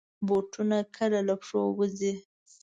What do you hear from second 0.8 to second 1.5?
کله له